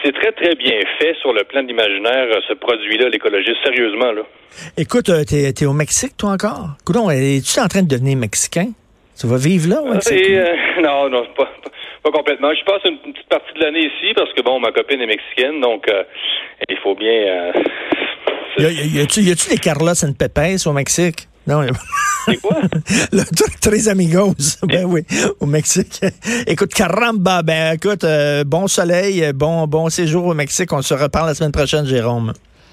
C'est 0.04 0.12
très, 0.12 0.32
très 0.32 0.54
bien 0.54 0.78
fait 0.98 1.14
sur 1.20 1.32
le 1.32 1.42
plan 1.44 1.62
de 1.62 1.68
l'imaginaire, 1.68 2.28
euh, 2.30 2.40
ce 2.48 2.54
produit-là, 2.54 3.08
l'écologiste, 3.08 3.58
sérieusement. 3.64 4.12
là. 4.12 4.22
Écoute, 4.76 5.08
euh, 5.08 5.24
t'es 5.24 5.50
es 5.50 5.66
au 5.66 5.72
Mexique, 5.72 6.16
toi 6.16 6.30
encore? 6.30 6.76
Coudon, 6.84 7.10
es-tu 7.10 7.60
en 7.60 7.66
train 7.68 7.82
de 7.82 7.88
devenir 7.88 8.16
mexicain? 8.16 8.72
Tu 9.20 9.26
vas 9.26 9.36
vivre 9.36 9.68
là? 9.68 9.82
Et, 10.10 10.38
euh, 10.38 10.44
non, 10.82 11.10
non, 11.10 11.26
pas, 11.36 11.44
pas, 11.44 11.70
pas 12.02 12.10
complètement. 12.10 12.52
Je 12.54 12.64
passe 12.64 12.80
une, 12.86 12.98
petite 13.12 13.28
partie 13.28 13.52
de 13.54 13.60
l'année 13.60 13.80
ici 13.80 14.14
parce 14.16 14.32
que, 14.32 14.40
bon, 14.40 14.58
ma 14.58 14.72
copine 14.72 14.98
est 15.02 15.06
mexicaine, 15.06 15.60
donc 15.60 15.86
euh, 15.90 16.04
il 16.68 16.78
faut 16.78 16.94
bien... 16.94 17.10
euh, 17.10 17.52
Y 18.58 19.00
a-tu 19.00 19.20
y 19.20 19.30
a-tu 19.30 19.50
des 19.50 19.58
Carlos 19.58 19.92
and 20.04 20.14
Pepes 20.18 20.66
au 20.66 20.72
Mexique? 20.72 21.28
Non, 21.46 21.66
c'est 22.26 22.36
quoi? 22.40 22.60
le 23.12 23.36
truc 23.36 23.60
très 23.60 23.88
amigos. 23.88 24.34
Ben 24.62 24.84
oui, 24.86 25.02
au 25.40 25.46
Mexique. 25.46 26.00
Écoute, 26.46 26.72
caramba, 26.72 27.42
ben 27.42 27.74
écoute, 27.74 28.04
euh, 28.04 28.44
bon 28.44 28.68
soleil, 28.68 29.32
bon, 29.34 29.66
bon 29.66 29.90
séjour 29.90 30.26
au 30.26 30.34
Mexique. 30.34 30.72
On 30.72 30.80
se 30.82 30.94
reparle 30.94 31.28
la 31.28 31.34
semaine 31.34 31.52
prochaine, 31.52 31.84
Jérôme. 31.84 32.32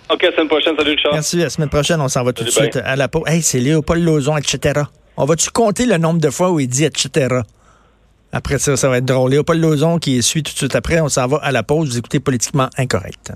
OK, 0.10 0.24
la 0.24 0.32
semaine 0.32 0.48
prochaine. 0.48 0.76
Salut, 0.78 0.92
Richard. 0.92 1.14
Merci, 1.14 1.38
la 1.38 1.50
semaine 1.50 1.70
prochaine, 1.70 2.00
on 2.00 2.08
s'en 2.08 2.24
va 2.24 2.32
tout 2.32 2.46
de 2.46 2.50
suite 2.50 2.78
à 2.78 2.96
la 2.96 3.10
pause. 3.10 3.24
Hey, 3.28 3.42
c'est 3.42 3.60
Léopold 3.60 4.02
Lozon, 4.04 4.38
etc. 4.38 4.84
On 5.18 5.26
va-tu 5.26 5.50
compter 5.50 5.86
le 5.86 5.98
nombre 5.98 6.20
de 6.20 6.30
fois 6.30 6.52
où 6.52 6.60
il 6.60 6.68
dit 6.68 6.86
etc. 6.86 7.42
Après 8.32 8.60
ça, 8.60 8.78
ça 8.78 8.88
va 8.90 8.98
être 8.98 9.06
drôle. 9.06 9.32
Léopold 9.32 9.60
Lozon 9.60 9.98
qui 9.98 10.22
suit 10.22 10.44
tout 10.44 10.54
de 10.54 10.58
suite 10.58 10.76
après. 10.76 11.02
On 11.02 11.10
s'en 11.10 11.28
va 11.28 11.38
à 11.38 11.52
la 11.52 11.64
pause. 11.64 11.90
Vous 11.90 11.98
écoutez 11.98 12.20
Politiquement 12.20 12.70
Incorrect. 12.78 13.34